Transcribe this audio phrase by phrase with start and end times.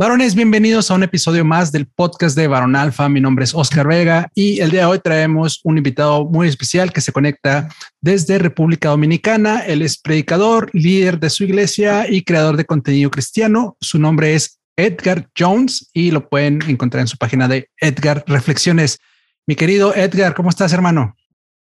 [0.00, 3.10] Varones, bienvenidos a un episodio más del podcast de Varón Alfa.
[3.10, 6.90] Mi nombre es Oscar Vega y el día de hoy traemos un invitado muy especial
[6.90, 7.68] que se conecta
[8.00, 9.60] desde República Dominicana.
[9.66, 13.76] Él es predicador, líder de su iglesia y creador de contenido cristiano.
[13.78, 19.00] Su nombre es Edgar Jones y lo pueden encontrar en su página de Edgar Reflexiones.
[19.46, 21.14] Mi querido Edgar, ¿cómo estás, hermano?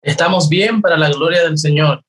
[0.03, 2.03] Estamos bien para la gloria del Señor.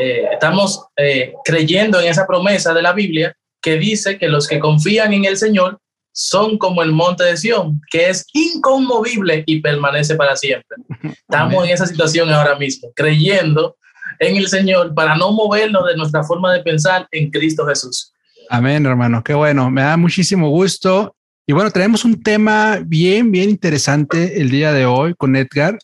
[0.00, 4.60] Eh, estamos eh, creyendo en esa promesa de la Biblia que dice que los que
[4.60, 5.80] confían en el Señor
[6.12, 10.76] son como el monte de Sión, que es inconmovible y permanece para siempre.
[11.02, 13.76] Estamos en esa situación ahora mismo, creyendo
[14.20, 18.12] en el Señor para no movernos de nuestra forma de pensar en Cristo Jesús.
[18.50, 19.24] Amén, hermano.
[19.24, 19.68] Qué bueno.
[19.68, 21.16] Me da muchísimo gusto.
[21.44, 25.76] Y bueno, tenemos un tema bien, bien interesante el día de hoy con Edgar.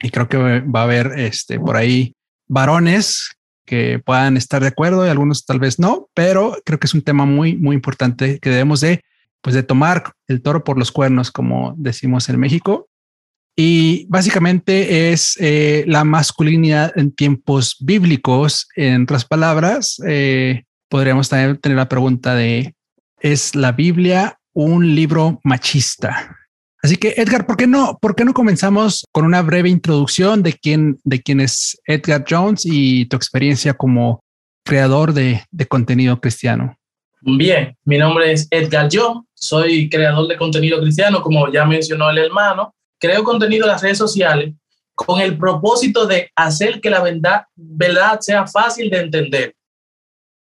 [0.00, 2.14] Y creo que va a haber este por ahí
[2.48, 3.35] varones
[3.66, 7.02] que puedan estar de acuerdo y algunos tal vez no, pero creo que es un
[7.02, 9.02] tema muy, muy importante que debemos de,
[9.42, 12.88] pues de tomar el toro por los cuernos, como decimos en México.
[13.56, 18.68] Y básicamente es eh, la masculinidad en tiempos bíblicos.
[18.76, 22.74] En otras palabras, eh, podríamos también tener la pregunta de,
[23.20, 26.36] ¿es la Biblia un libro machista?
[26.86, 30.52] Así que Edgar, ¿por qué no, por qué no comenzamos con una breve introducción de
[30.52, 34.22] quién, de quién es Edgar Jones y tu experiencia como
[34.64, 36.78] creador de, contenido cristiano?
[37.22, 42.18] Bien, mi nombre es Edgar Jones, soy creador de contenido cristiano, como ya mencionó el
[42.18, 42.72] hermano.
[43.00, 44.54] Creo contenido en las redes sociales
[44.94, 49.56] con el propósito de hacer que la verdad sea fácil de entender.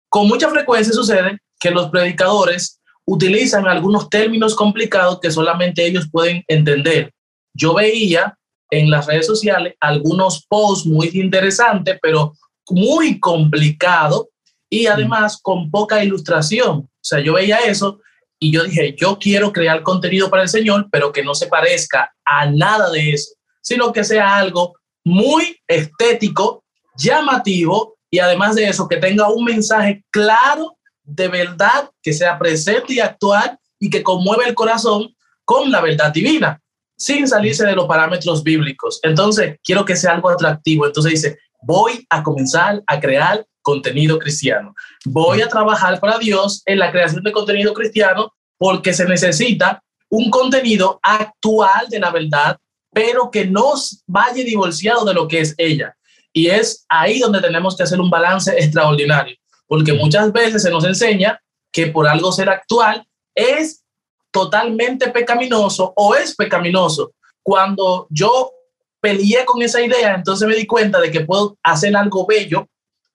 [0.09, 2.81] Con mucha frecuencia sucede que los predicadores
[3.11, 7.11] utilizan algunos términos complicados que solamente ellos pueden entender.
[7.53, 8.38] Yo veía
[8.69, 12.33] en las redes sociales algunos posts muy interesantes, pero
[12.69, 14.27] muy complicados
[14.69, 16.77] y además con poca ilustración.
[16.77, 17.99] O sea, yo veía eso
[18.39, 22.13] y yo dije, yo quiero crear contenido para el Señor, pero que no se parezca
[22.23, 26.63] a nada de eso, sino que sea algo muy estético,
[26.95, 30.78] llamativo y además de eso, que tenga un mensaje claro
[31.11, 35.13] de verdad que sea presente y actual y que conmueve el corazón
[35.44, 36.61] con la verdad divina,
[36.95, 38.99] sin salirse de los parámetros bíblicos.
[39.03, 40.85] Entonces, quiero que sea algo atractivo.
[40.85, 44.73] Entonces dice, voy a comenzar a crear contenido cristiano.
[45.05, 50.29] Voy a trabajar para Dios en la creación de contenido cristiano porque se necesita un
[50.29, 52.57] contenido actual de la verdad,
[52.93, 53.73] pero que no
[54.07, 55.95] vaya divorciado de lo que es ella.
[56.33, 59.35] Y es ahí donde tenemos que hacer un balance extraordinario
[59.72, 61.40] porque muchas veces se nos enseña
[61.72, 63.86] que por algo ser actual es
[64.30, 67.14] totalmente pecaminoso o es pecaminoso.
[67.42, 68.52] Cuando yo
[69.00, 72.68] peleé con esa idea, entonces me di cuenta de que puedo hacer algo bello,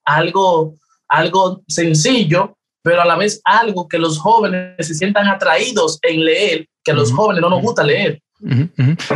[0.03, 0.73] algo,
[1.07, 6.67] algo sencillo, pero a la vez algo que los jóvenes se sientan atraídos en leer,
[6.83, 8.19] que a los jóvenes no nos gusta leer.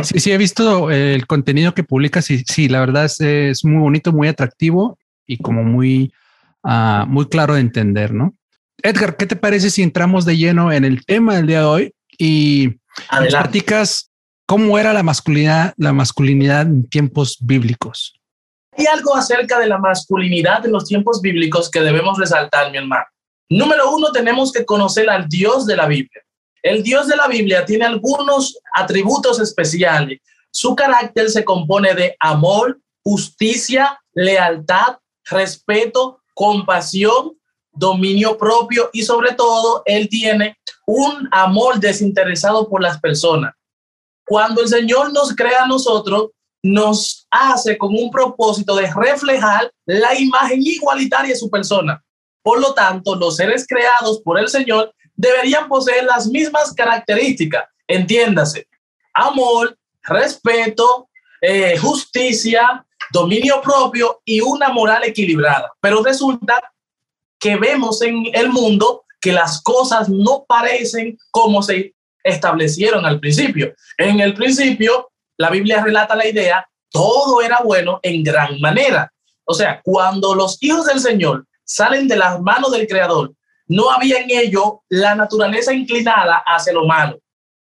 [0.04, 3.80] Sí, sí, he visto el contenido que publicas y sí, la verdad es, es muy
[3.80, 6.12] bonito, muy atractivo y como muy
[6.64, 8.34] Ah, muy claro de entender, ¿no?
[8.82, 11.94] Edgar, ¿qué te parece si entramos de lleno en el tema del día de hoy
[12.18, 12.80] y
[13.30, 14.10] platicas
[14.46, 18.14] cómo era la masculinidad, la masculinidad en tiempos bíblicos?
[18.76, 23.04] Hay algo acerca de la masculinidad en los tiempos bíblicos que debemos resaltar, mi hermano.
[23.48, 26.22] Número uno, tenemos que conocer al Dios de la Biblia.
[26.62, 30.20] El Dios de la Biblia tiene algunos atributos especiales.
[30.50, 37.32] Su carácter se compone de amor, justicia, lealtad, respeto, compasión,
[37.72, 43.54] dominio propio y sobre todo él tiene un amor desinteresado por las personas.
[44.26, 46.30] Cuando el Señor nos crea a nosotros,
[46.62, 52.02] nos hace con un propósito de reflejar la imagen igualitaria de su persona.
[52.42, 57.64] Por lo tanto, los seres creados por el Señor deberían poseer las mismas características.
[57.86, 58.66] Entiéndase,
[59.12, 61.08] amor, respeto,
[61.40, 65.70] eh, justicia, dominio propio y una moral equilibrada.
[65.80, 66.60] Pero resulta
[67.38, 71.94] que vemos en el mundo que las cosas no parecen como se
[72.24, 73.74] establecieron al principio.
[73.98, 79.12] En el principio, la Biblia relata la idea, todo era bueno en gran manera.
[79.44, 83.32] O sea, cuando los hijos del Señor salen de las manos del Creador,
[83.66, 87.18] no había en ello la naturaleza inclinada hacia lo malo.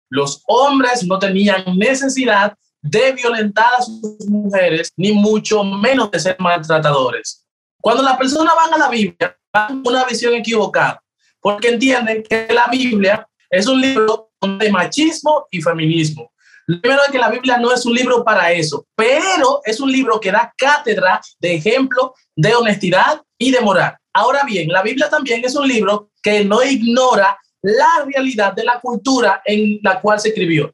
[0.09, 6.37] Los hombres no tenían necesidad de violentar a sus mujeres, ni mucho menos de ser
[6.39, 7.47] maltratadores.
[7.81, 11.03] Cuando las personas van a la Biblia, van con una visión equivocada,
[11.41, 16.33] porque entienden que la Biblia es un libro de machismo y feminismo.
[16.67, 19.91] Lo primero es que la Biblia no es un libro para eso, pero es un
[19.91, 23.97] libro que da cátedra de ejemplo de honestidad y de moral.
[24.13, 28.81] Ahora bien, la Biblia también es un libro que no ignora la realidad de la
[28.81, 30.73] cultura en la cual se escribió.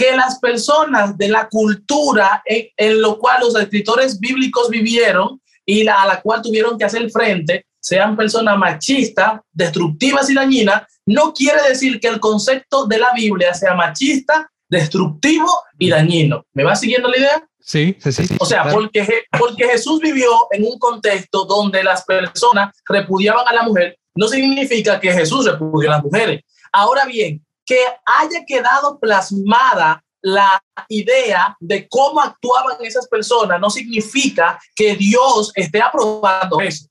[0.00, 5.84] Que las personas de la cultura en, en lo cual los escritores bíblicos vivieron y
[5.84, 11.34] la, a la cual tuvieron que hacer frente sean personas machistas, destructivas y dañinas, no
[11.34, 15.48] quiere decir que el concepto de la Biblia sea machista, destructivo
[15.78, 16.46] y dañino.
[16.54, 17.48] ¿Me va siguiendo la idea?
[17.58, 18.36] Sí, sí, sí.
[18.38, 19.06] O sea, porque,
[19.38, 24.98] porque Jesús vivió en un contexto donde las personas repudiaban a la mujer, no significa
[24.98, 26.40] que Jesús repudió a las mujeres.
[26.72, 34.58] Ahora bien, que haya quedado plasmada la idea de cómo actuaban esas personas no significa
[34.74, 36.86] que Dios esté aprobando eso.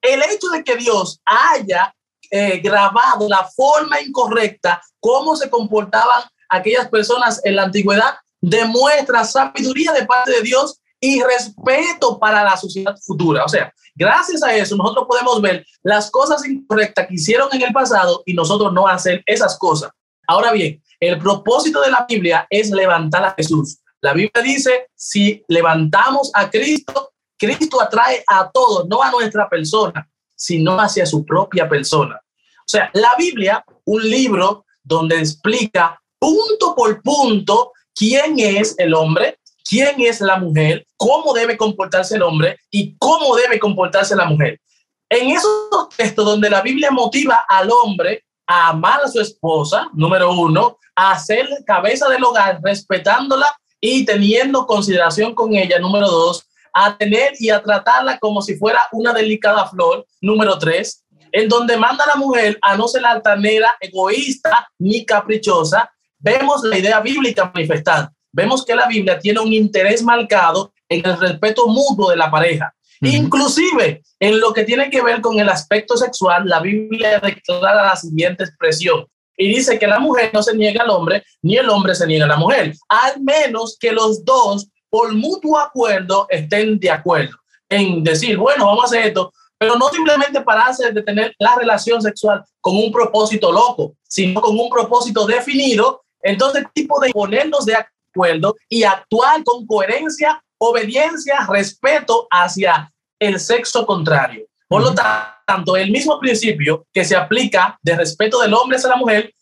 [0.00, 1.94] El hecho de que Dios haya
[2.30, 9.92] eh, grabado la forma incorrecta, cómo se comportaban aquellas personas en la antigüedad, demuestra sabiduría
[9.92, 13.44] de parte de Dios y respeto para la sociedad futura.
[13.44, 17.72] O sea, gracias a eso nosotros podemos ver las cosas incorrectas que hicieron en el
[17.74, 19.90] pasado y nosotros no hacer esas cosas.
[20.26, 23.78] Ahora bien, el propósito de la Biblia es levantar a Jesús.
[24.00, 30.08] La Biblia dice, si levantamos a Cristo, Cristo atrae a todos, no a nuestra persona,
[30.34, 32.20] sino hacia su propia persona.
[32.60, 39.38] O sea, la Biblia, un libro donde explica punto por punto quién es el hombre,
[39.68, 44.60] quién es la mujer, cómo debe comportarse el hombre y cómo debe comportarse la mujer.
[45.08, 50.32] En esos textos donde la Biblia motiva al hombre a amar a su esposa, número
[50.32, 56.96] uno, a ser cabeza del hogar, respetándola y teniendo consideración con ella, número dos, a
[56.96, 60.06] tener y a tratarla como si fuera una delicada flor.
[60.20, 65.90] Número tres, en donde manda a la mujer a no ser altanera, egoísta ni caprichosa.
[66.18, 68.12] Vemos la idea bíblica manifestada.
[68.30, 72.72] Vemos que la Biblia tiene un interés marcado en el respeto mutuo de la pareja.
[73.02, 77.96] Inclusive en lo que tiene que ver con el aspecto sexual, la Biblia declara la
[77.96, 79.06] siguiente expresión
[79.36, 82.26] y dice que la mujer no se niega al hombre, ni el hombre se niega
[82.26, 87.36] a la mujer, al menos que los dos por mutuo acuerdo estén de acuerdo
[87.68, 91.56] en decir, bueno, vamos a hacer esto, pero no simplemente para hacer de tener la
[91.56, 96.02] relación sexual con un propósito loco, sino con un propósito definido.
[96.20, 103.84] Entonces, tipo de ponernos de acuerdo y actuar con coherencia, obediencia, respeto hacia el sexo
[103.84, 104.46] contrario.
[104.68, 108.96] Por lo tanto, el mismo principio que se aplica de respeto del hombre hacia la
[108.96, 109.34] mujer,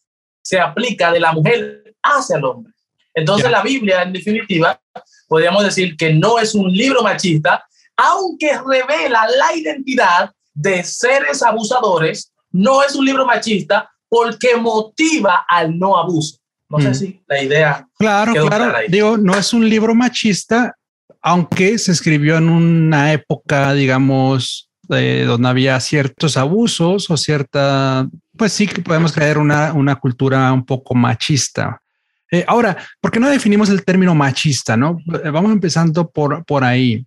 [0.43, 2.73] se aplica de la mujer hacia el hombre.
[3.15, 4.81] Entonces, la Biblia, en definitiva,
[5.29, 7.65] podríamos decir que no es un libro machista,
[7.97, 15.79] aunque revela la identidad de seres abusadores, no es un libro machista porque motiva al
[15.79, 16.39] no abuso.
[16.69, 16.95] No sé mm.
[16.95, 17.89] si la idea.
[17.99, 18.79] Claro, claro.
[18.89, 20.75] Digo, no es un libro machista,
[21.23, 28.67] aunque se escribió en una época, digamos, donde había ciertos abusos o cierta, pues sí
[28.67, 31.81] que podemos creer una, una cultura un poco machista.
[32.31, 34.77] Eh, ahora, ¿por qué no definimos el término machista?
[34.77, 37.07] No eh, vamos empezando por, por ahí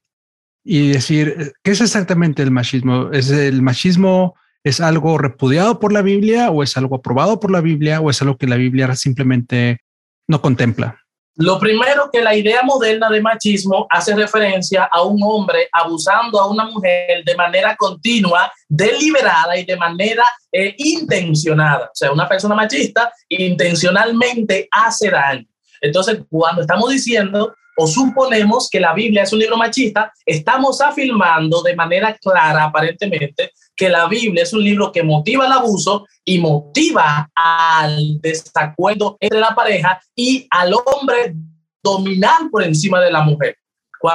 [0.64, 3.12] y decir qué es exactamente el machismo.
[3.12, 7.62] ¿Es el machismo es algo repudiado por la Biblia o es algo aprobado por la
[7.62, 9.82] Biblia o es algo que la Biblia simplemente
[10.28, 11.03] no contempla?
[11.36, 16.48] Lo primero que la idea moderna de machismo hace referencia a un hombre abusando a
[16.48, 21.86] una mujer de manera continua, deliberada y de manera eh, intencionada.
[21.86, 25.48] O sea, una persona machista intencionalmente hace daño.
[25.82, 31.62] Entonces, cuando estamos diciendo o suponemos que la Biblia es un libro machista, estamos afirmando
[31.62, 36.40] de manera clara, aparentemente, que la Biblia es un libro que motiva el abuso y
[36.40, 41.36] motiva al desacuerdo entre la pareja y al hombre
[41.82, 43.58] dominar por encima de la mujer.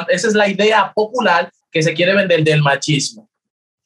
[0.08, 3.28] Esa es la idea popular que se quiere vender del machismo.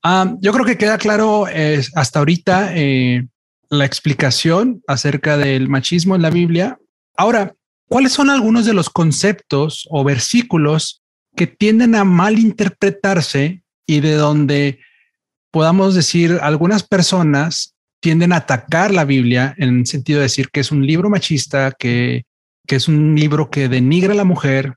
[0.02, 1.46] Ah, yo creo que queda claro
[1.94, 3.26] hasta ahorita eh,
[3.70, 6.78] la explicación acerca del machismo en la Biblia.
[7.16, 7.54] Ahora,
[7.92, 11.02] ¿cuáles son algunos de los conceptos o versículos
[11.36, 14.78] que tienden a malinterpretarse y de donde
[15.50, 20.60] podamos decir, algunas personas tienden a atacar la Biblia en el sentido de decir que
[20.60, 22.24] es un libro machista, que,
[22.66, 24.76] es un libro que denigra a la mujer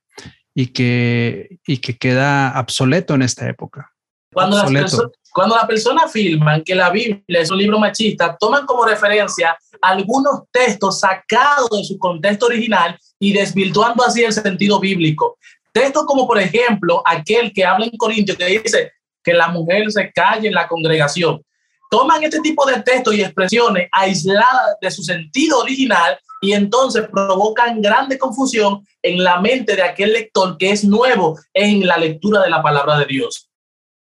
[0.54, 3.94] y que, y que queda obsoleto en esta época.
[4.34, 8.84] Cuando las, Cuando la persona afirman que la Biblia es un libro machista, toman como
[8.84, 15.38] referencia algunos textos sacados de su contexto original y desvirtuando así el sentido bíblico.
[15.72, 18.92] Textos como, por ejemplo, aquel que habla en Corintios que dice
[19.24, 21.42] que la mujer se calle en la congregación.
[21.90, 27.82] Toman este tipo de textos y expresiones aisladas de su sentido original y entonces provocan
[27.82, 32.50] grande confusión en la mente de aquel lector que es nuevo en la lectura de
[32.50, 33.50] la palabra de Dios.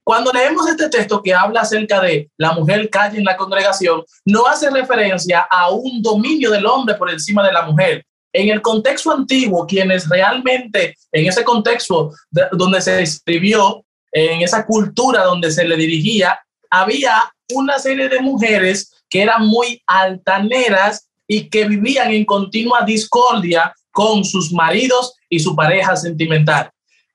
[0.03, 4.45] Cuando leemos este texto que habla acerca de la mujer calle en la congregación, no
[4.45, 8.05] hace referencia a un dominio del hombre por encima de la mujer.
[8.35, 12.11] En el contexto antiguo, quienes realmente, en ese contexto
[12.51, 16.37] donde se escribió, en esa cultura donde se le dirigía,
[16.69, 23.73] había una serie de mujeres que eran muy altaneras y que vivían en continua discordia
[23.91, 26.69] con sus maridos y su pareja sentimental.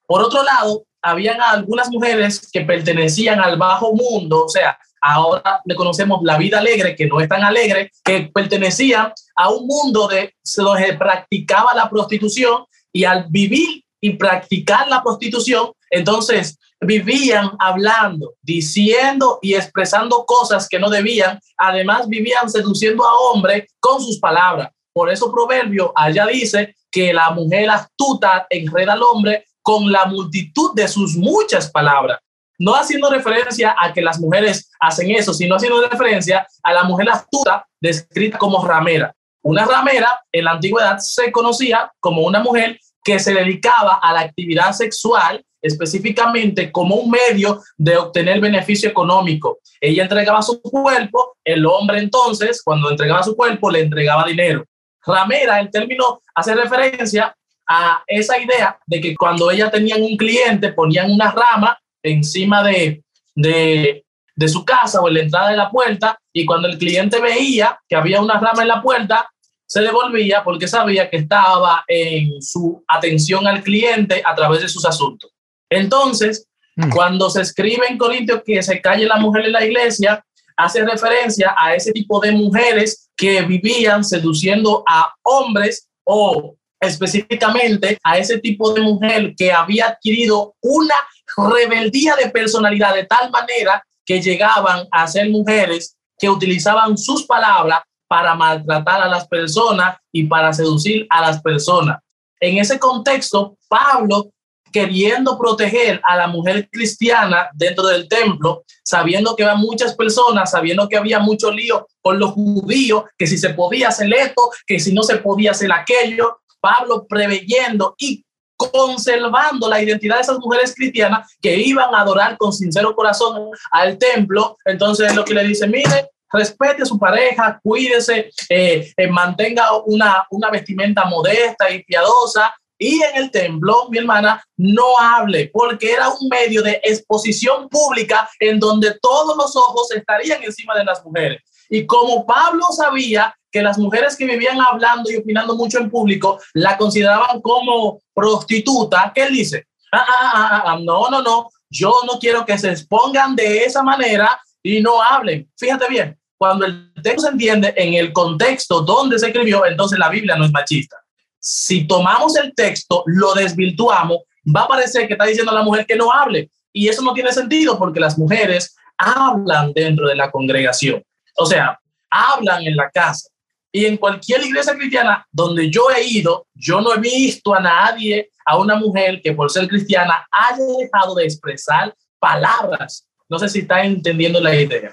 [0.06, 5.74] Por otro lado, habían algunas mujeres que pertenecían al bajo mundo, o sea, ahora le
[5.74, 10.34] conocemos la vida alegre, que no es tan alegre, que pertenecían a un mundo de,
[10.56, 19.38] donde practicaba la prostitución y al vivir y practicar la prostitución, entonces vivían hablando, diciendo
[19.42, 21.38] y expresando cosas que no debían.
[21.58, 24.70] Además, vivían seduciendo a hombres con sus palabras.
[24.92, 30.74] Por eso Proverbio allá dice que la mujer astuta enreda al hombre con la multitud
[30.74, 32.18] de sus muchas palabras.
[32.60, 37.08] No haciendo referencia a que las mujeres hacen eso, sino haciendo referencia a la mujer
[37.08, 39.14] astuta descrita como ramera.
[39.42, 44.20] Una ramera en la antigüedad se conocía como una mujer que se dedicaba a la
[44.20, 49.58] actividad sexual específicamente como un medio de obtener beneficio económico.
[49.80, 54.64] Ella entregaba su cuerpo, el hombre entonces, cuando entregaba su cuerpo, le entregaba dinero.
[55.04, 57.34] Ramera, el término hace referencia
[57.66, 63.02] a esa idea de que cuando ella tenía un cliente, ponían una rama encima de,
[63.34, 64.04] de,
[64.34, 67.78] de su casa o en la entrada de la puerta y cuando el cliente veía
[67.88, 69.28] que había una rama en la puerta,
[69.66, 74.84] se devolvía porque sabía que estaba en su atención al cliente a través de sus
[74.84, 75.30] asuntos.
[75.70, 76.90] Entonces, mm.
[76.90, 80.24] cuando se escribe en Corintios que se calle la mujer en la iglesia,
[80.56, 88.18] hace referencia a ese tipo de mujeres que vivían seduciendo a hombres o específicamente a
[88.18, 90.94] ese tipo de mujer que había adquirido una
[91.36, 97.80] rebeldía de personalidad de tal manera que llegaban a ser mujeres que utilizaban sus palabras
[98.08, 101.98] para maltratar a las personas y para seducir a las personas.
[102.40, 104.30] En ese contexto, Pablo,
[104.72, 110.88] queriendo proteger a la mujer cristiana dentro del templo, sabiendo que había muchas personas, sabiendo
[110.88, 114.92] que había mucho lío con los judíos, que si se podía hacer esto, que si
[114.92, 118.24] no se podía hacer aquello, Pablo preveyendo y
[118.56, 123.96] conservando la identidad de esas mujeres cristianas que iban a adorar con sincero corazón al
[123.98, 124.56] templo.
[124.64, 130.26] Entonces lo que le dice, mire, respete a su pareja, cuídese, eh, eh, mantenga una,
[130.30, 132.54] una vestimenta modesta y piadosa.
[132.78, 138.28] Y en el templo, mi hermana, no hable, porque era un medio de exposición pública
[138.38, 141.42] en donde todos los ojos estarían encima de las mujeres.
[141.68, 146.40] Y como Pablo sabía que las mujeres que vivían hablando y opinando mucho en público
[146.54, 149.66] la consideraban como prostituta, ¿qué él dice?
[149.92, 154.40] Ah, ah, ah, no, no, no, yo no quiero que se expongan de esa manera
[154.62, 155.50] y no hablen.
[155.56, 160.08] Fíjate bien, cuando el texto se entiende en el contexto donde se escribió, entonces la
[160.08, 160.96] Biblia no es machista.
[161.38, 164.18] Si tomamos el texto, lo desvirtuamos,
[164.54, 166.50] va a parecer que está diciendo a la mujer que no hable.
[166.72, 171.02] Y eso no tiene sentido porque las mujeres hablan dentro de la congregación.
[171.36, 171.78] O sea,
[172.10, 173.29] hablan en la casa.
[173.72, 178.30] Y en cualquier iglesia cristiana donde yo he ido, yo no he visto a nadie,
[178.44, 183.06] a una mujer que por ser cristiana haya dejado de expresar palabras.
[183.28, 184.92] No sé si está entendiendo la idea.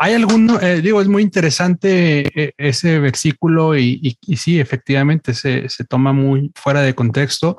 [0.00, 6.12] Hay alguno, eh, digo, es muy interesante eh, ese versículo y, sí, efectivamente se, toma
[6.12, 7.56] muy fuera de contexto.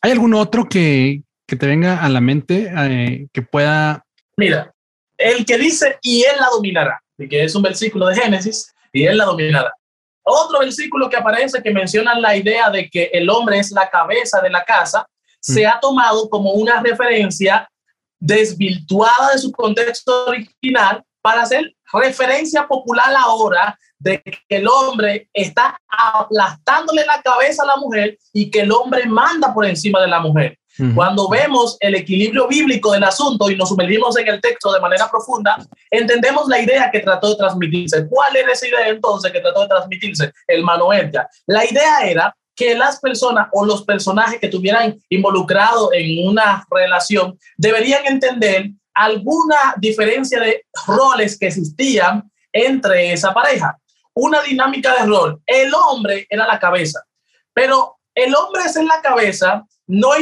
[0.00, 4.04] ¿Hay algún otro que, te venga a la mente eh, que pueda...
[4.36, 4.72] Mira,
[5.18, 9.18] el que dice, y él la dominará, que es un versículo de Génesis, y él
[9.18, 9.72] la dominará.
[10.22, 14.40] Otro versículo que aparece que menciona la idea de que el hombre es la cabeza
[14.40, 15.06] de la casa,
[15.40, 15.68] se mm.
[15.68, 17.68] ha tomado como una referencia
[18.18, 25.78] desvirtuada de su contexto original para hacer referencia popular ahora de que el hombre está
[25.88, 30.20] aplastándole la cabeza a la mujer y que el hombre manda por encima de la
[30.20, 30.58] mujer.
[30.94, 35.08] Cuando vemos el equilibrio bíblico del asunto y nos sumergimos en el texto de manera
[35.08, 35.56] profunda,
[35.90, 38.08] entendemos la idea que trató de transmitirse.
[38.08, 41.28] ¿Cuál era esa idea entonces que trató de transmitirse el Edgar?
[41.46, 47.38] La idea era que las personas o los personajes que estuvieran involucrados en una relación
[47.56, 53.76] deberían entender alguna diferencia de roles que existían entre esa pareja.
[54.14, 55.40] Una dinámica de rol.
[55.46, 57.00] El hombre era la cabeza,
[57.52, 60.14] pero el hombre ser la cabeza no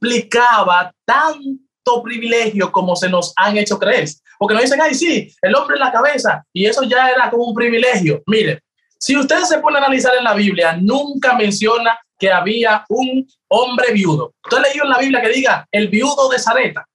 [0.00, 4.08] implicaba tanto privilegio como se nos han hecho creer.
[4.38, 7.44] Porque nos dicen, ay, sí, el hombre es la cabeza, y eso ya era como
[7.44, 8.22] un privilegio.
[8.26, 8.62] Mire,
[8.98, 13.92] si ustedes se ponen a analizar en la Biblia, nunca menciona que había un hombre
[13.92, 14.34] viudo.
[14.44, 16.86] Usted leído en la Biblia que diga el viudo de Zareta,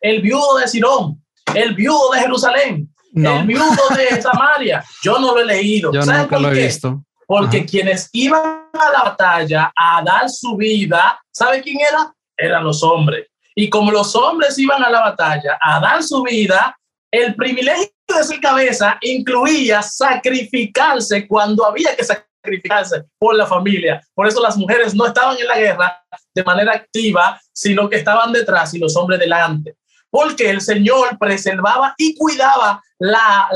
[0.00, 1.22] el viudo de Sirón,
[1.54, 4.84] el viudo de Jerusalén, el viudo de Samaria.
[5.02, 5.92] Yo no lo he leído.
[5.92, 7.04] Yo nunca lo he visto.
[7.26, 12.12] Porque quienes iban a la batalla a dar su vida, ¿sabe quién era?
[12.36, 13.26] Eran los hombres.
[13.54, 16.76] Y como los hombres iban a la batalla a dar su vida,
[17.12, 24.02] el privilegio de ser cabeza incluía sacrificarse cuando había que sacrificarse por la familia.
[24.14, 28.32] Por eso las mujeres no estaban en la guerra de manera activa, sino que estaban
[28.32, 29.76] detrás y los hombres delante
[30.14, 33.48] porque el Señor preservaba y cuidaba la,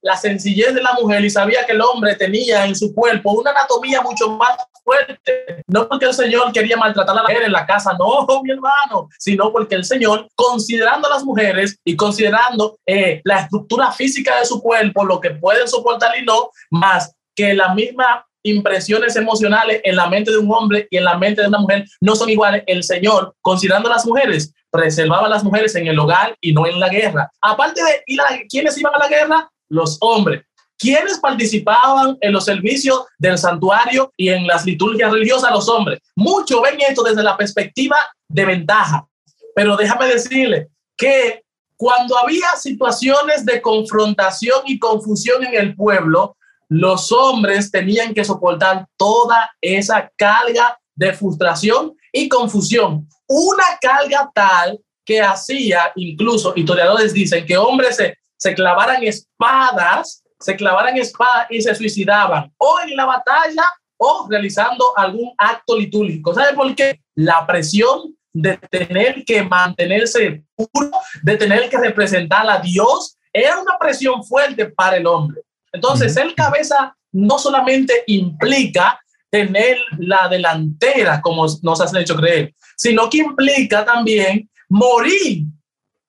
[0.00, 3.50] la, sencillez de la mujer y sabía que el hombre tenía en su cuerpo una
[3.50, 5.62] anatomía mucho más fuerte.
[5.66, 9.10] No porque el Señor quería maltratar a la mujer en la casa, no, mi hermano,
[9.18, 14.46] sino porque el Señor, considerando a las mujeres y considerando eh, la estructura física de
[14.46, 19.96] su cuerpo, lo que pueden soportar y no, más que la misma impresiones emocionales en
[19.96, 22.62] la mente de un hombre y en la mente de una mujer no son iguales.
[22.66, 26.66] El Señor, considerando a las mujeres, preservaba a las mujeres en el hogar y no
[26.66, 27.30] en la guerra.
[27.40, 29.50] Aparte de ir a, ¿quiénes iban a la guerra?
[29.68, 30.42] Los hombres.
[30.78, 35.50] ¿Quiénes participaban en los servicios del santuario y en las liturgias religiosas?
[35.50, 36.00] Los hombres.
[36.14, 37.96] Muchos ven esto desde la perspectiva
[38.28, 39.06] de ventaja.
[39.54, 41.42] Pero déjame decirle que
[41.76, 46.35] cuando había situaciones de confrontación y confusión en el pueblo,
[46.68, 53.08] los hombres tenían que soportar toda esa carga de frustración y confusión.
[53.28, 60.56] Una carga tal que hacía, incluso historiadores dicen que hombres se, se clavaran espadas, se
[60.56, 63.64] clavaran espadas y se suicidaban o en la batalla
[63.98, 66.34] o realizando algún acto litúrgico.
[66.34, 67.00] ¿Sabe por qué?
[67.14, 70.90] La presión de tener que mantenerse puro,
[71.22, 75.40] de tener que representar a Dios, era una presión fuerte para el hombre.
[75.76, 83.08] Entonces, el cabeza no solamente implica tener la delantera, como nos has hecho creer, sino
[83.08, 85.44] que implica también morir,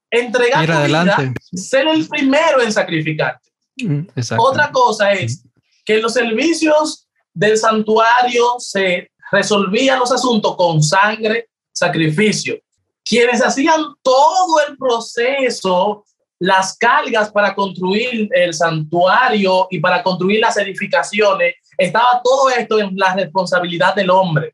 [0.09, 3.49] entregar tu vida, ser el primero en sacrificarte.
[3.77, 5.43] Mm, Otra cosa es
[5.85, 12.57] que los servicios del santuario se resolvían los asuntos con sangre, sacrificio.
[13.03, 16.05] Quienes hacían todo el proceso
[16.39, 22.95] las cargas para construir el santuario y para construir las edificaciones, estaba todo esto en
[22.95, 24.53] la responsabilidad del hombre.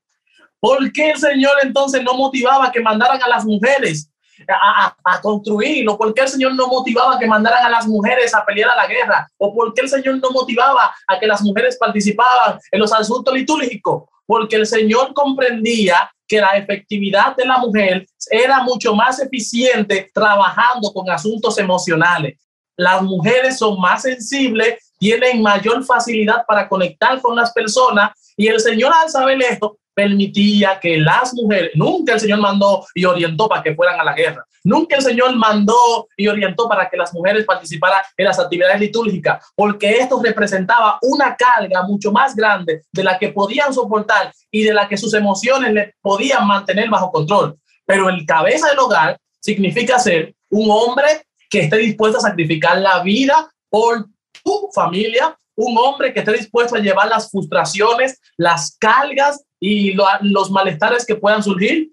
[0.59, 4.09] ¿Por qué el Señor entonces no motivaba que mandaran a las mujeres
[4.47, 5.97] a, a, construirlo?
[5.97, 8.87] ¿Por qué el Señor no motivaba que mandaran a las mujeres a pelear a la
[8.87, 9.27] guerra?
[9.37, 13.33] ¿O por qué el Señor no motivaba a que las mujeres participaban en los asuntos
[13.33, 14.03] litúrgicos?
[14.25, 20.91] Porque el Señor comprendía que la efectividad de la mujer era mucho más eficiente trabajando
[20.93, 22.39] con asuntos emocionales.
[22.75, 28.59] Las mujeres son más sensibles, tienen mayor facilidad para conectar con las personas y el
[28.59, 33.61] Señor al saber esto permitía que las mujeres, nunca el Señor mandó y orientó para
[33.61, 37.45] que fueran a la guerra, nunca el Señor mandó y orientó para que las mujeres
[37.45, 43.17] participaran en las actividades litúrgicas, porque esto representaba una carga mucho más grande de la
[43.19, 47.57] que podían soportar y de la que sus emociones le podían mantener bajo control.
[47.85, 53.03] Pero el cabeza del hogar significa ser un hombre que esté dispuesto a sacrificar la
[53.03, 54.07] vida por
[54.43, 60.51] tu familia, un hombre que esté dispuesto a llevar las frustraciones, las cargas y los
[60.51, 61.89] malestares que puedan surgir.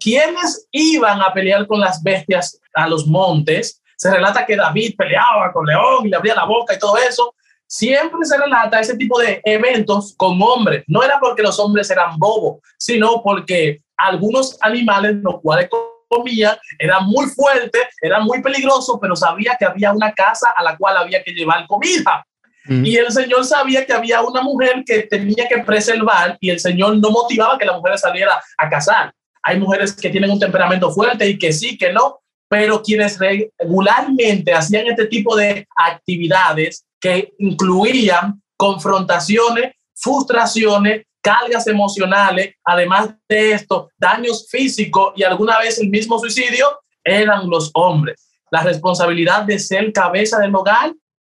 [0.00, 3.80] ¿Quiénes iban a pelear con las bestias a los montes?
[3.96, 7.34] Se relata que David peleaba con León y le abría la boca y todo eso.
[7.66, 10.84] Siempre se relata ese tipo de eventos con hombres.
[10.88, 15.68] No era porque los hombres eran bobos, sino porque algunos animales, los cuales
[16.08, 20.76] comían, eran muy fuertes, eran muy peligrosos, pero sabía que había una casa a la
[20.76, 22.24] cual había que llevar comida.
[22.66, 22.84] Mm.
[22.84, 26.96] Y el Señor sabía que había una mujer que tenía que preservar y el Señor
[26.98, 29.12] no motivaba que la mujer saliera a casar.
[29.42, 34.54] Hay mujeres que tienen un temperamento fuerte y que sí, que no, pero quienes regularmente
[34.54, 44.46] hacían este tipo de actividades que incluían confrontaciones, frustraciones, cargas emocionales, además de esto, daños
[44.50, 46.66] físicos y alguna vez el mismo suicidio,
[47.02, 48.28] eran los hombres.
[48.50, 50.92] La responsabilidad de ser cabeza del hogar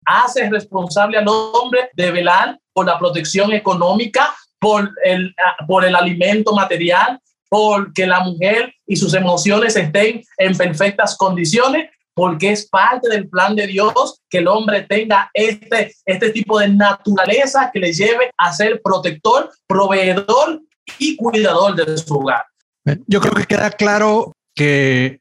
[0.05, 5.33] hace responsable al hombre de velar por la protección económica, por el,
[5.68, 11.90] por el alimento material, por que la mujer y sus emociones estén en perfectas condiciones,
[12.17, 16.71] porque es parte del plan de Dios que el hombre tenga este, este tipo de
[16.71, 20.63] naturaleza que le lleve a ser protector, proveedor
[20.99, 22.47] y cuidador de su hogar.
[23.07, 25.21] Yo creo que queda claro que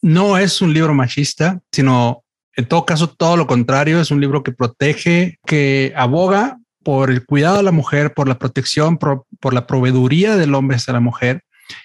[0.00, 2.24] no es un libro machista, sino
[2.56, 7.26] en todo caso todo lo contrario, es un libro que protege, que aboga por el
[7.26, 11.42] cuidado de la mujer, por la protección, por, la proveeduría del hombre hacia la mujer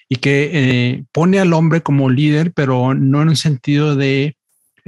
[0.07, 4.36] y que eh, pone al hombre como líder, pero no en un sentido de,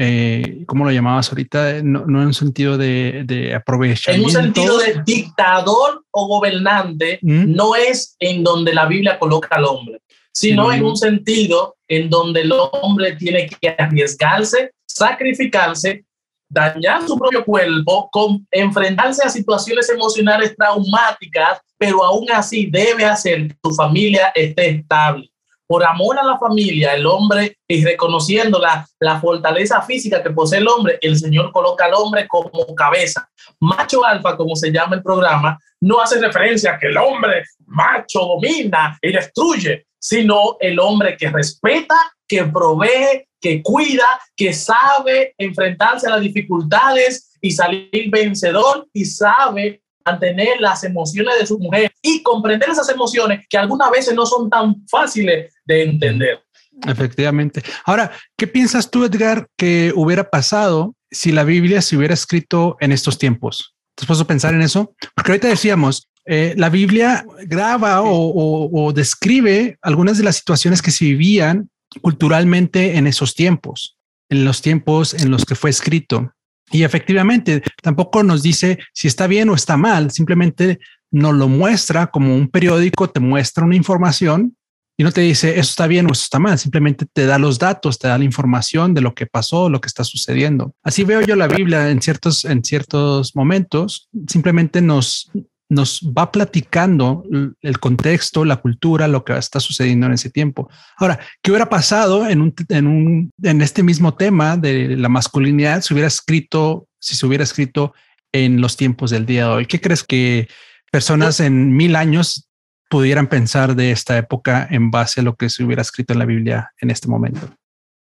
[0.02, 1.82] eh, ¿cómo lo llamabas ahorita?
[1.84, 4.30] No, en un sentido de, de aprovechamiento.
[4.30, 7.54] En un sentido de dictador o gobernante, ¿Mm?
[7.54, 10.00] no es en donde la Biblia coloca al hombre,
[10.32, 16.06] sino en un sentido en donde el hombre tiene que arriesgarse, sacrificarse
[16.50, 23.48] dañar su propio cuerpo, con enfrentarse a situaciones emocionales traumáticas, pero aún así debe hacer
[23.48, 25.30] que su familia esté estable.
[25.70, 30.58] Por amor a la familia, el hombre, y reconociendo la, la fortaleza física que posee
[30.58, 33.30] el hombre, el Señor coloca al hombre como cabeza.
[33.60, 38.22] Macho alfa, como se llama el programa, no hace referencia a que el hombre macho
[38.22, 41.96] domina y destruye, sino el hombre que respeta,
[42.28, 49.84] que provee, que cuida, que sabe enfrentarse a las dificultades y salir vencedor y sabe
[50.06, 54.50] mantener las emociones de su mujer y comprender esas emociones que algunas veces no son
[54.50, 56.44] tan fáciles de entender.
[56.88, 57.62] Efectivamente.
[57.86, 62.92] Ahora, ¿qué piensas tú, Edgar, que hubiera pasado si la Biblia se hubiera escrito en
[62.92, 63.76] estos tiempos?
[63.96, 64.96] ¿Te has puesto a pensar en eso?
[65.16, 71.06] Porque ahorita decíamos, eh, la Biblia graba o, describe algunas de las situaciones que se
[71.06, 71.70] vivían
[72.02, 73.98] culturalmente en esos tiempos,
[74.30, 76.34] en los tiempos en los que fue escrito.
[76.72, 80.80] Y efectivamente, tampoco nos dice si está bien o está mal, simplemente
[81.12, 84.56] nos lo muestra como un periódico, te muestra una información
[85.00, 87.58] y no te dice eso está bien o eso está mal, simplemente te da los
[87.58, 90.76] datos, te da la información de lo que pasó, lo que está sucediendo.
[90.84, 95.32] Así veo yo la Biblia en ciertos, en ciertos momentos, simplemente nos,
[95.70, 97.24] nos va platicando
[97.62, 100.70] el contexto, la cultura, lo que está sucediendo en ese tiempo.
[100.98, 105.82] Ahora, ¿qué hubiera pasado en un, en un, en este mismo tema de la masculinidad
[105.82, 107.94] si hubiera escrito, si se hubiera escrito
[108.34, 109.66] en los tiempos del día de hoy?
[109.66, 110.50] ¿Qué crees que
[110.92, 112.49] personas en mil años
[112.90, 116.26] pudieran pensar de esta época en base a lo que se hubiera escrito en la
[116.26, 117.42] Biblia en este momento?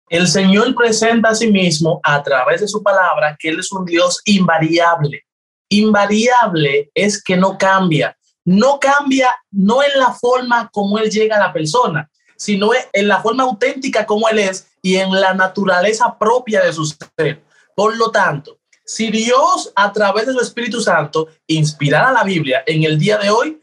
[0.09, 3.85] El Señor presenta a sí mismo a través de su palabra que Él es un
[3.87, 5.25] Dios invariable
[5.73, 8.17] invariable es que no cambia.
[8.45, 13.23] No cambia no en la forma como Él llega a la persona, sino en la
[13.23, 17.43] forma auténtica como Él es y en la naturaleza propia de su ser.
[17.75, 22.83] Por lo tanto, si Dios a través de su Espíritu Santo inspirara la Biblia en
[22.83, 23.62] el día de hoy,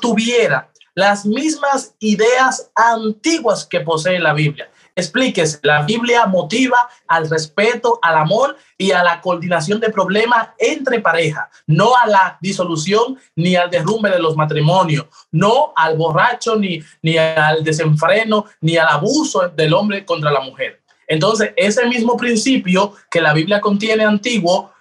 [0.00, 4.68] tuviera las mismas ideas antiguas que posee la Biblia.
[4.96, 11.00] Explíquese, la Biblia motiva al respeto, al amor y a la coordinación de problemas entre
[11.00, 16.82] pareja, no a la disolución ni al derrumbe de los matrimonios, no al borracho ni,
[17.02, 20.82] ni al desenfreno ni al abuso del hombre contra la mujer.
[21.06, 24.72] Entonces, ese mismo principio que la Biblia contiene antiguo,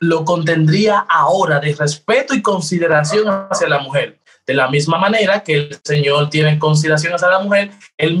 [0.00, 4.18] lo contendría ahora de respeto y consideración hacia la mujer.
[4.46, 7.70] De la misma manera que el Señor tiene en consideración a la mujer,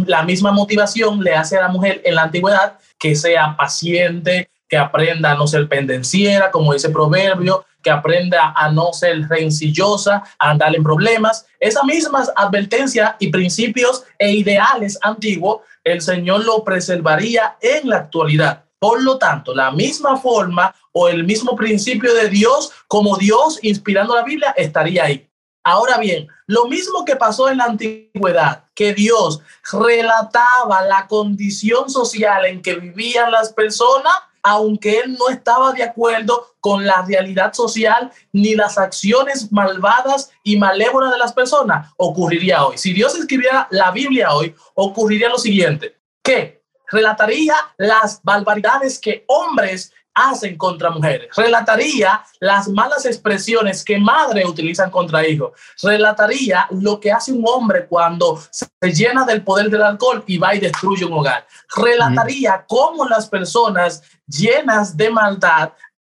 [0.06, 4.76] la misma motivación le hace a la mujer en la antigüedad que sea paciente, que
[4.76, 10.22] aprenda a no ser pendenciera, como dice el proverbio, que aprenda a no ser rencillosa,
[10.38, 11.44] a andar en problemas.
[11.58, 18.64] Esas mismas advertencias y principios e ideales antiguos, el Señor lo preservaría en la actualidad.
[18.78, 24.14] Por lo tanto, la misma forma o el mismo principio de Dios, como Dios inspirando
[24.14, 25.28] la Biblia, estaría ahí.
[25.64, 29.40] Ahora bien, lo mismo que pasó en la antigüedad, que Dios
[29.72, 36.48] relataba la condición social en que vivían las personas, aunque él no estaba de acuerdo
[36.58, 42.76] con la realidad social ni las acciones malvadas y malévolas de las personas, ocurriría hoy.
[42.76, 49.92] Si Dios escribiera la Biblia hoy, ocurriría lo siguiente, que relataría las barbaridades que hombres
[50.14, 51.28] hacen contra mujeres.
[51.36, 55.52] Relataría las malas expresiones que madres utilizan contra hijos.
[55.82, 60.54] Relataría lo que hace un hombre cuando se llena del poder del alcohol y va
[60.54, 61.46] y destruye un hogar.
[61.74, 65.72] Relataría cómo las personas llenas de maldad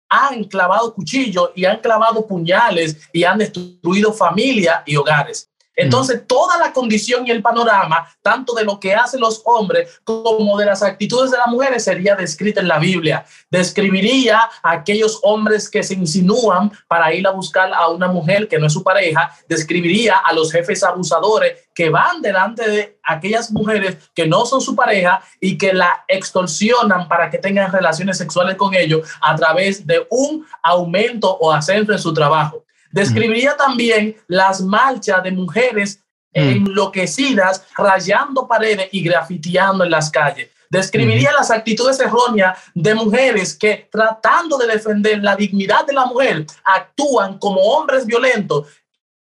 [0.08, 5.50] han clavado cuchillos y han clavado puñales y han destruido familia y hogares.
[5.76, 10.56] Entonces, toda la condición y el panorama, tanto de lo que hacen los hombres como
[10.56, 13.24] de las actitudes de las mujeres, sería descrita en la Biblia.
[13.50, 18.58] Describiría a aquellos hombres que se insinúan para ir a buscar a una mujer que
[18.58, 19.30] no es su pareja.
[19.48, 24.74] Describiría a los jefes abusadores que van delante de aquellas mujeres que no son su
[24.74, 30.06] pareja y que la extorsionan para que tengan relaciones sexuales con ellos a través de
[30.10, 32.65] un aumento o ascenso en su trabajo.
[32.96, 36.00] Describiría también las marchas de mujeres
[36.34, 36.38] mm.
[36.38, 40.48] enloquecidas, rayando paredes y grafiteando en las calles.
[40.70, 46.46] Describiría las actitudes erróneas de mujeres que tratando de defender la dignidad de la mujer
[46.64, 48.66] actúan como hombres violentos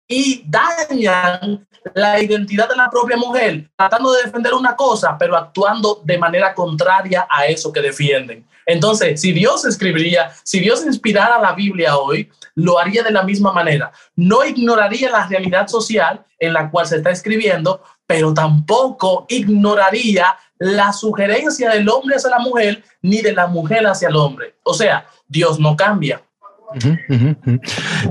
[0.06, 6.02] y dañan la identidad de la propia mujer, tratando de defender una cosa, pero actuando
[6.04, 8.46] de manera contraria a eso que defienden.
[8.66, 13.54] Entonces, si Dios escribiría, si Dios inspirara la Biblia hoy, lo haría de la misma
[13.54, 13.92] manera.
[14.16, 20.94] No ignoraría la realidad social en la cual se está escribiendo, pero tampoco ignoraría la
[20.94, 24.56] sugerencia del hombre hacia la mujer ni de la mujer hacia el hombre.
[24.64, 26.22] O sea, Dios no cambia.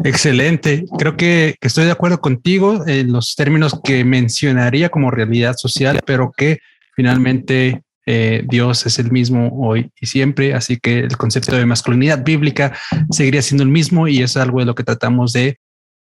[0.04, 0.84] Excelente.
[0.98, 6.32] Creo que, estoy de acuerdo contigo en los términos que mencionaría como realidad social, pero
[6.36, 6.58] que
[6.94, 12.24] finalmente eh, Dios es el mismo hoy y siempre, así que el concepto de masculinidad
[12.24, 12.76] bíblica
[13.10, 15.58] seguiría siendo el mismo y es algo de lo que tratamos de,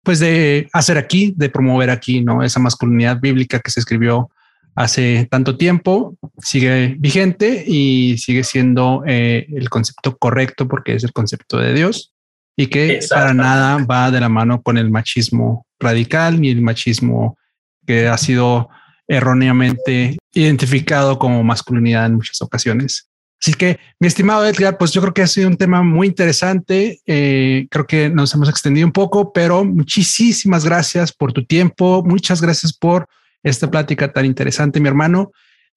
[0.04, 2.44] pues de hacer aquí, de promover aquí, ¿no?
[2.44, 4.30] Esa masculinidad bíblica que se escribió
[4.76, 11.12] hace tanto tiempo sigue vigente y sigue siendo eh, el concepto correcto porque es el
[11.12, 12.13] concepto de Dios
[12.56, 17.38] y que para nada va de la mano con el machismo radical ni el machismo
[17.86, 18.70] que ha sido
[19.08, 23.08] erróneamente identificado como masculinidad en muchas ocasiones.
[23.42, 27.02] Así que, mi estimado Edgar, pues yo creo que ha sido un tema muy interesante.
[27.08, 32.04] Eh, creo que nos hemos extendido un poco, pero muchísimas gracias por tu tiempo.
[32.06, 33.08] Muchas gracias por
[33.42, 35.32] esta plática tan interesante, mi hermano.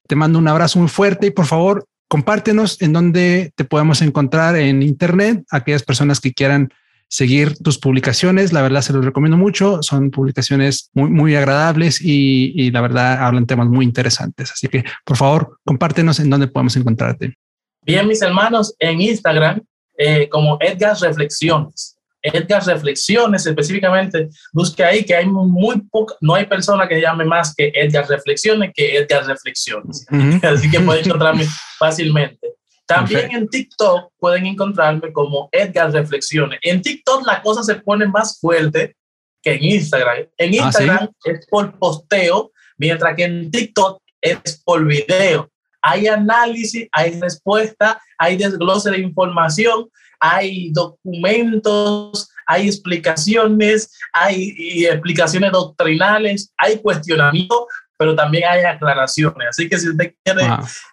[0.06, 4.56] Te mando un abrazo muy fuerte y por favor, compártenos en dónde te podemos encontrar
[4.56, 6.68] en Internet, aquellas personas que quieran
[7.14, 8.52] seguir tus publicaciones.
[8.52, 9.82] La verdad se los recomiendo mucho.
[9.82, 14.50] Son publicaciones muy, muy agradables y, la verdad hablan temas muy interesantes.
[14.50, 17.36] Así que por favor, compártenos en dónde podemos encontrarte.
[17.82, 19.60] Bien, mis hermanos, en Instagram
[19.96, 21.96] eh, como Edgar Reflexiones.
[22.20, 27.54] Edgar Reflexiones específicamente, busque ahí que hay muy poca, no hay persona que llame más
[27.54, 30.04] que Edgar Reflexiones que Edgar Reflexiones.
[30.42, 31.46] Así que pueden encontrarme
[31.78, 32.54] fácilmente.
[32.86, 36.58] También en TikTok pueden encontrarme como Edgar Reflexiones.
[36.62, 38.96] En TikTok la cosa se pone más fuerte
[39.42, 40.26] que en Instagram.
[40.36, 45.50] En ah, Instagram es por posteo, mientras que en TikTok es por video.
[45.80, 56.52] Hay análisis, hay respuesta, hay desglose de información, hay documentos, hay explicaciones, hay explicaciones doctrinales,
[56.56, 57.66] hay cuestionamiento
[57.98, 59.48] pero también hay aclaraciones.
[59.50, 60.46] Así que si usted quiere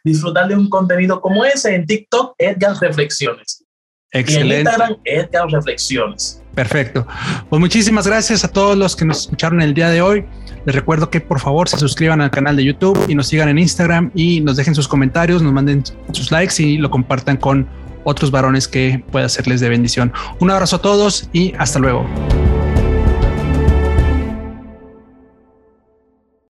[0.03, 3.63] disfrutar de un contenido como ese, en TikTok, Edgar Reflexiones.
[4.11, 4.47] Excelente.
[4.47, 6.41] Y en Instagram, Edgar Reflexiones.
[6.53, 7.07] Perfecto.
[7.49, 10.25] Pues muchísimas gracias a todos los que nos escucharon el día de hoy.
[10.65, 13.57] Les recuerdo que por favor se suscriban al canal de YouTube y nos sigan en
[13.57, 17.67] Instagram y nos dejen sus comentarios, nos manden sus likes y lo compartan con
[18.03, 20.11] otros varones que pueda serles de bendición.
[20.39, 22.05] Un abrazo a todos y hasta luego.